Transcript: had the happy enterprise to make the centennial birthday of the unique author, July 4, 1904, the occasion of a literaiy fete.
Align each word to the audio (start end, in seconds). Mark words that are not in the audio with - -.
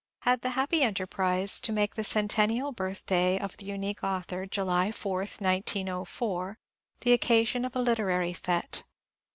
had 0.21 0.41
the 0.41 0.49
happy 0.57 0.81
enterprise 0.81 1.59
to 1.59 1.71
make 1.71 1.93
the 1.93 2.03
centennial 2.03 2.71
birthday 2.71 3.37
of 3.37 3.55
the 3.57 3.65
unique 3.67 4.03
author, 4.03 4.47
July 4.47 4.91
4, 4.91 5.19
1904, 5.19 6.57
the 7.01 7.13
occasion 7.13 7.63
of 7.63 7.75
a 7.75 7.83
literaiy 7.83 8.35
fete. 8.35 8.83